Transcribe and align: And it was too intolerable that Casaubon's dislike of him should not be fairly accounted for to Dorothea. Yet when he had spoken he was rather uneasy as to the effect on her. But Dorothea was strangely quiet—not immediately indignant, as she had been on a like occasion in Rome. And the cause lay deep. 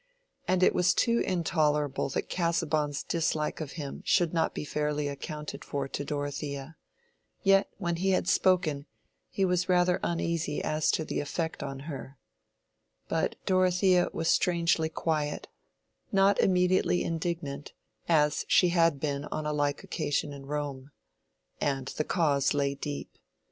And 0.47 0.63
it 0.63 0.73
was 0.73 0.95
too 0.95 1.19
intolerable 1.19 2.09
that 2.09 2.27
Casaubon's 2.27 3.03
dislike 3.03 3.61
of 3.61 3.73
him 3.73 4.01
should 4.03 4.33
not 4.33 4.55
be 4.55 4.65
fairly 4.65 5.07
accounted 5.07 5.63
for 5.63 5.87
to 5.89 6.03
Dorothea. 6.03 6.75
Yet 7.43 7.69
when 7.77 7.97
he 7.97 8.09
had 8.09 8.27
spoken 8.27 8.87
he 9.29 9.45
was 9.45 9.69
rather 9.69 9.99
uneasy 10.01 10.59
as 10.63 10.89
to 10.93 11.05
the 11.05 11.19
effect 11.19 11.61
on 11.61 11.81
her. 11.81 12.17
But 13.09 13.35
Dorothea 13.45 14.07
was 14.11 14.27
strangely 14.27 14.89
quiet—not 14.89 16.39
immediately 16.39 17.03
indignant, 17.03 17.73
as 18.09 18.43
she 18.47 18.69
had 18.69 18.99
been 18.99 19.25
on 19.25 19.45
a 19.45 19.53
like 19.53 19.83
occasion 19.83 20.33
in 20.33 20.47
Rome. 20.47 20.89
And 21.59 21.89
the 21.89 22.03
cause 22.05 22.55
lay 22.55 22.73
deep. 22.73 23.19